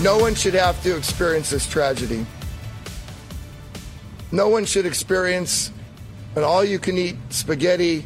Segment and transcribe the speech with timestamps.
[0.00, 2.24] No one should have to experience this tragedy.
[4.30, 5.72] No one should experience
[6.36, 8.04] an all you can eat spaghetti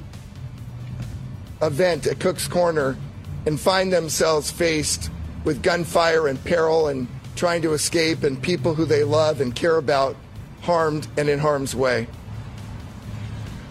[1.60, 2.96] event at Cook's Corner
[3.44, 5.10] and find themselves faced
[5.44, 9.76] with gunfire and peril and trying to escape and people who they love and care
[9.76, 10.16] about
[10.62, 12.06] harmed and in harm's way.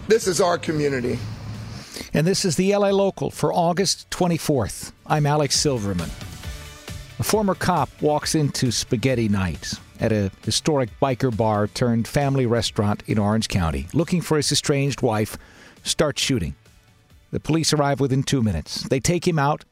[0.06, 1.18] This is our community.
[2.14, 4.92] And this is the LA Local for August 24th.
[5.06, 6.10] I'm Alex Silverman.
[7.22, 13.04] A former cop walks into Spaghetti Night at a historic biker bar turned family restaurant
[13.06, 15.38] in Orange County, looking for his estranged wife,
[15.84, 16.56] starts shooting.
[17.30, 18.82] The police arrive within two minutes.
[18.88, 19.64] They take him out,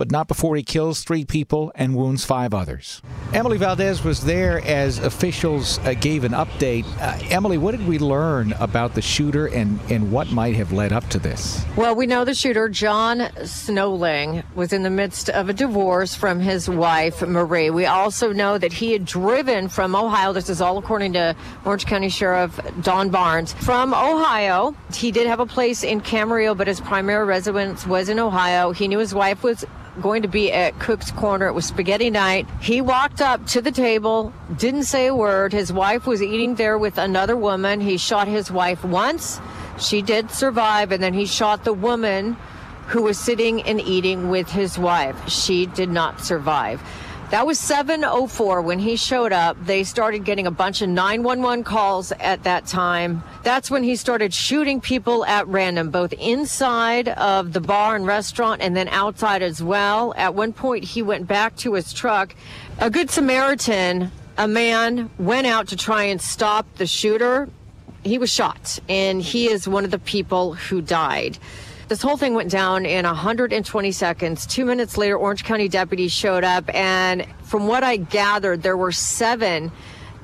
[0.00, 3.02] but not before he kills three people and wounds five others.
[3.34, 6.86] Emily Valdez was there as officials uh, gave an update.
[6.98, 10.94] Uh, Emily, what did we learn about the shooter and, and what might have led
[10.94, 11.62] up to this?
[11.76, 16.40] Well, we know the shooter, John Snowling, was in the midst of a divorce from
[16.40, 17.68] his wife, Marie.
[17.68, 20.32] We also know that he had driven from Ohio.
[20.32, 23.52] This is all according to Orange County Sheriff Don Barnes.
[23.52, 28.18] From Ohio, he did have a place in Camarillo, but his primary residence was in
[28.18, 28.72] Ohio.
[28.72, 29.62] He knew his wife was
[30.00, 31.46] going to be at Cook's Corner.
[31.46, 32.46] It was spaghetti night.
[32.60, 35.52] He walked up to the table, didn't say a word.
[35.52, 37.80] His wife was eating there with another woman.
[37.80, 39.40] He shot his wife once.
[39.78, 42.36] She did survive, and then he shot the woman
[42.88, 45.28] who was sitting and eating with his wife.
[45.28, 46.82] She did not survive.
[47.30, 49.56] That was 704 when he showed up.
[49.64, 53.22] They started getting a bunch of 911 calls at that time.
[53.44, 58.62] That's when he started shooting people at random, both inside of the bar and restaurant
[58.62, 60.12] and then outside as well.
[60.16, 62.34] At one point, he went back to his truck.
[62.80, 67.48] A good Samaritan, a man, went out to try and stop the shooter.
[68.02, 71.38] He was shot, and he is one of the people who died.
[71.90, 74.46] This whole thing went down in 120 seconds.
[74.46, 78.92] Two minutes later, Orange County deputies showed up, and from what I gathered, there were
[78.92, 79.72] seven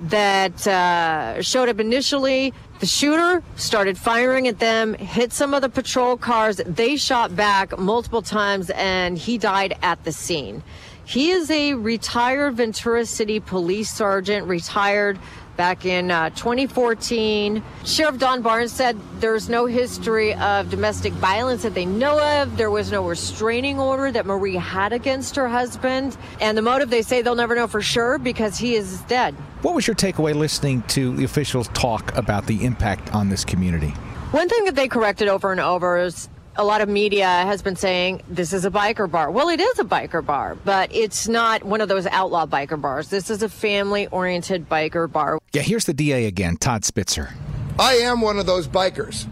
[0.02, 2.54] that uh, showed up initially.
[2.78, 6.58] The shooter started firing at them, hit some of the patrol cars.
[6.64, 10.62] They shot back multiple times, and he died at the scene.
[11.04, 15.18] He is a retired Ventura City police sergeant, retired
[15.56, 17.62] back in uh, 2014.
[17.84, 22.56] Sheriff Don Barnes said there's no history of domestic violence that they know of.
[22.56, 26.16] There was no restraining order that Marie had against her husband.
[26.40, 29.34] And the motive, they say they'll never know for sure because he is dead.
[29.62, 33.90] What was your takeaway listening to the officials talk about the impact on this community?
[34.32, 36.28] One thing that they corrected over and over is
[36.58, 39.30] a lot of media has been saying this is a biker bar.
[39.30, 43.08] Well, it is a biker bar, but it's not one of those outlaw biker bars.
[43.08, 45.38] This is a family oriented biker bar.
[45.52, 47.34] Yeah, here's the DA again, Todd Spitzer.
[47.78, 49.28] I am one of those bikers.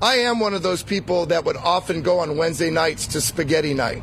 [0.00, 3.74] I am one of those people that would often go on Wednesday nights to spaghetti
[3.74, 4.02] night.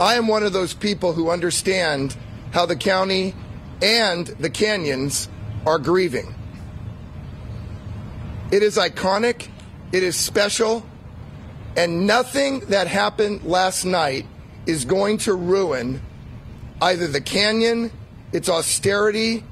[0.00, 2.16] I am one of those people who understand
[2.52, 3.34] how the county
[3.82, 5.28] and the canyons
[5.66, 6.34] are grieving.
[8.52, 9.48] It is iconic,
[9.92, 10.84] it is special,
[11.76, 14.26] and nothing that happened last night
[14.66, 16.00] is going to ruin
[16.82, 17.90] either the canyon,
[18.32, 19.44] its austerity,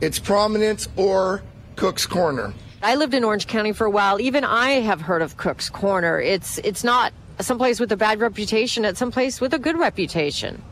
[0.00, 1.42] its prominence, or
[1.76, 2.52] Cook's Corner.
[2.82, 4.20] I lived in Orange County for a while.
[4.20, 6.20] Even I have heard of Cook's Corner.
[6.20, 8.84] It's it's not someplace with a bad reputation.
[8.84, 10.62] It's someplace with a good reputation.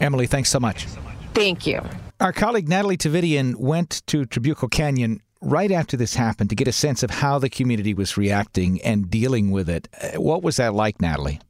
[0.00, 0.86] Emily, thanks so much.
[1.34, 1.80] Thank you.
[2.20, 6.72] Our colleague Natalie Tavidian went to Trabuco Canyon right after this happened to get a
[6.72, 9.88] sense of how the community was reacting and dealing with it.
[10.00, 11.40] Uh, What was that like, Natalie?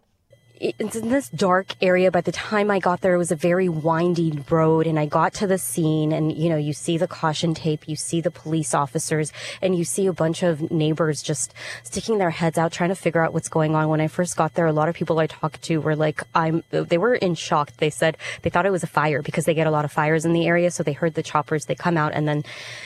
[0.63, 2.11] It's in this dark area.
[2.13, 5.35] By the time I got there, it was a very winding road, and I got
[5.35, 8.73] to the scene, and you know, you see the caution tape, you see the police
[8.73, 12.95] officers, and you see a bunch of neighbors just sticking their heads out, trying to
[12.95, 13.89] figure out what's going on.
[13.89, 16.63] When I first got there, a lot of people I talked to were like, "I'm,"
[16.71, 17.77] they were in shock.
[17.79, 20.25] They said they thought it was a fire because they get a lot of fires
[20.25, 22.45] in the area, so they heard the choppers, they come out, and then,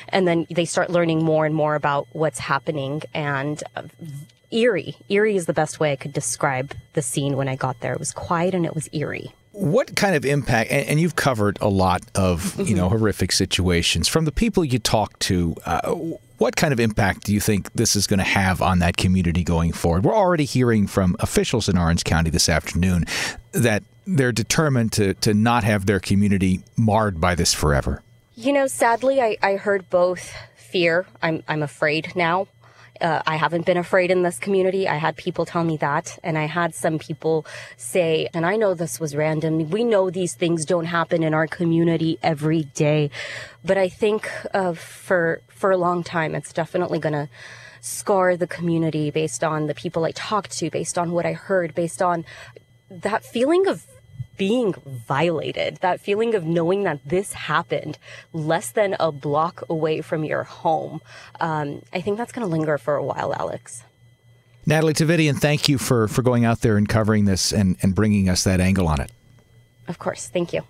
[0.08, 3.62] and then they start learning more and more about what's happening, and.
[3.76, 3.82] Uh,
[4.50, 4.96] Eerie.
[5.08, 7.92] Eerie is the best way I could describe the scene when I got there.
[7.92, 9.32] It was quiet and it was eerie.
[9.52, 10.70] What kind of impact?
[10.70, 14.78] And, and you've covered a lot of you know horrific situations from the people you
[14.78, 15.54] talk to.
[15.64, 15.94] Uh,
[16.38, 19.42] What kind of impact do you think this is going to have on that community
[19.42, 20.04] going forward?
[20.04, 23.06] We're already hearing from officials in Orange County this afternoon
[23.52, 28.02] that they're determined to, to not have their community marred by this forever.
[28.34, 31.06] You know, sadly, I, I heard both fear.
[31.22, 32.48] I'm, I'm afraid now.
[33.00, 34.88] Uh, I haven't been afraid in this community.
[34.88, 37.46] I had people tell me that, and I had some people
[37.76, 39.70] say, and I know this was random.
[39.70, 43.10] We know these things don't happen in our community every day,
[43.64, 47.28] but I think uh, for for a long time, it's definitely going to
[47.80, 51.74] scar the community based on the people I talked to, based on what I heard,
[51.74, 52.24] based on
[52.90, 53.86] that feeling of
[54.36, 57.98] being violated, that feeling of knowing that this happened
[58.32, 61.00] less than a block away from your home.
[61.40, 63.82] Um, I think that's going to linger for a while, Alex.
[64.66, 68.28] Natalie Tavidian, thank you for, for going out there and covering this and, and bringing
[68.28, 69.12] us that angle on it.
[69.86, 70.28] Of course.
[70.28, 70.62] Thank you.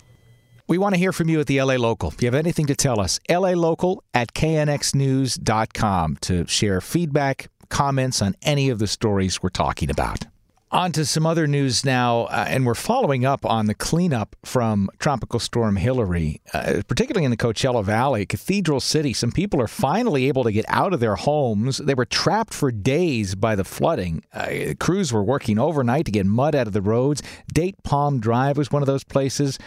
[0.67, 2.09] We want to hear from you at the LA Local.
[2.09, 8.21] If you have anything to tell us, LA Local at knxnews.com to share feedback, comments
[8.21, 10.25] on any of the stories we're talking about.
[10.69, 14.89] On to some other news now, uh, and we're following up on the cleanup from
[14.99, 19.13] Tropical Storm Hilary, uh, particularly in the Coachella Valley, Cathedral City.
[19.13, 21.77] Some people are finally able to get out of their homes.
[21.77, 24.25] They were trapped for days by the flooding.
[24.33, 27.23] Uh, crews were working overnight to get mud out of the roads.
[27.53, 29.57] Date Palm Drive was one of those places.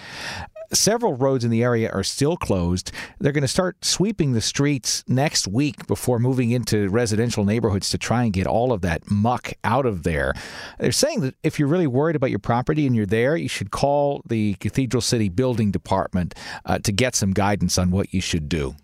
[0.73, 2.93] Several roads in the area are still closed.
[3.19, 7.99] They're going to start sweeping the streets next week before moving into residential neighborhoods to
[7.99, 10.33] try and get all of that muck out of there.
[10.79, 13.73] They're saying that if you're really worried about your property and you're there, you should
[13.73, 16.35] call the Cathedral City Building Department
[16.65, 18.77] uh, to get some guidance on what you should do.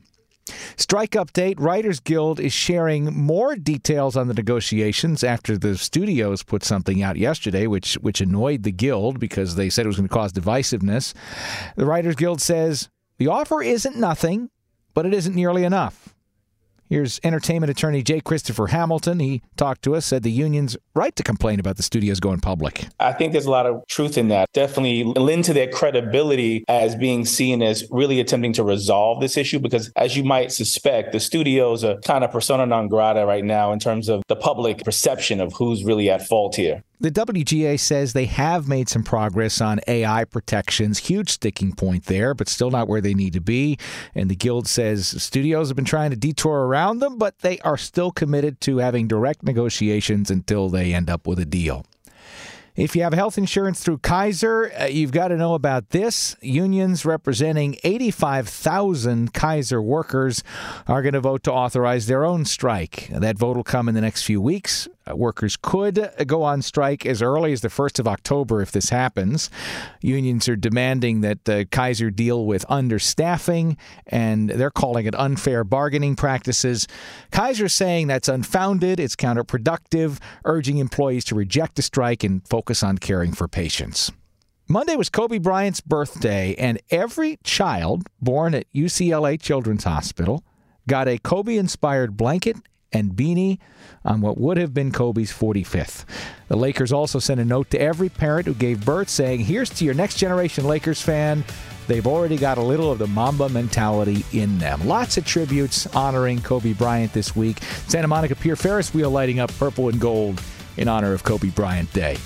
[0.77, 6.63] Strike update Writers Guild is sharing more details on the negotiations after the studios put
[6.63, 10.15] something out yesterday, which, which annoyed the Guild because they said it was going to
[10.15, 11.15] cause divisiveness.
[11.77, 12.89] The Writers Guild says
[13.19, 14.51] the offer isn't nothing,
[14.95, 16.16] but it isn't nearly enough.
[16.89, 19.19] Here's entertainment attorney Jay Christopher Hamilton.
[19.19, 22.87] He talked to us, said the union's right to complain about the studios going public.
[23.01, 24.53] I think there's a lot of truth in that.
[24.53, 29.59] Definitely lend to their credibility as being seen as really attempting to resolve this issue
[29.59, 33.73] because, as you might suspect, the studios are kind of persona non grata right now
[33.73, 36.85] in terms of the public perception of who's really at fault here.
[36.99, 40.99] The WGA says they have made some progress on AI protections.
[40.99, 43.79] Huge sticking point there, but still not where they need to be.
[44.15, 47.77] And the Guild says studios have been trying to detour around them, but they are
[47.77, 51.85] still committed to having direct negotiations until they end up with a deal.
[52.77, 56.37] If you have health insurance through Kaiser, uh, you've got to know about this.
[56.43, 60.43] Unions representing 85,000 Kaiser workers
[60.87, 63.09] are going to vote to authorize their own strike.
[63.11, 64.89] That vote will come in the next few weeks.
[65.09, 68.89] Uh, workers could go on strike as early as the 1st of October if this
[68.89, 69.51] happens.
[70.01, 73.77] Unions are demanding that uh, Kaiser deal with understaffing,
[74.07, 76.89] and they're calling it unfair bargaining practices.
[77.31, 82.99] Kaiser's saying that's unfounded, it's counterproductive, urging employees to reject the strike and focus on
[82.99, 84.11] caring for patients.
[84.69, 90.43] Monday was Kobe Bryant's birthday, and every child born at UCLA Children's Hospital
[90.89, 92.57] got a Kobe inspired blanket
[92.93, 93.59] and beanie
[94.05, 96.05] on what would have been Kobe's 45th.
[96.49, 99.85] The Lakers also sent a note to every parent who gave birth saying, Here's to
[99.85, 101.45] your next generation Lakers fan.
[101.87, 104.87] They've already got a little of the Mamba mentality in them.
[104.87, 107.63] Lots of tributes honoring Kobe Bryant this week.
[107.87, 110.43] Santa Monica Pier Ferris wheel lighting up purple and gold
[110.77, 112.17] in honor of Kobe Bryant Day.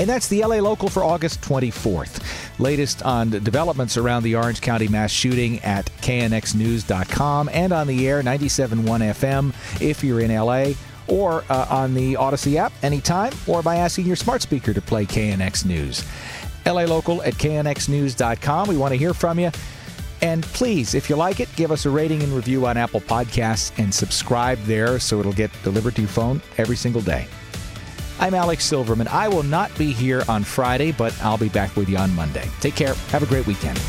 [0.00, 2.58] And that's the LA Local for August 24th.
[2.58, 8.22] Latest on developments around the Orange County mass shooting at knxnews.com and on the air
[8.22, 10.72] 97.1 FM if you're in LA
[11.06, 15.04] or uh, on the Odyssey app anytime or by asking your smart speaker to play
[15.04, 16.02] KNX News.
[16.64, 18.68] LA Local at knxnews.com.
[18.68, 19.50] We want to hear from you.
[20.22, 23.78] And please, if you like it, give us a rating and review on Apple Podcasts
[23.78, 27.26] and subscribe there so it'll get delivered to your phone every single day.
[28.20, 29.08] I'm Alex Silverman.
[29.08, 32.46] I will not be here on Friday, but I'll be back with you on Monday.
[32.60, 32.92] Take care.
[33.08, 33.80] Have a great weekend.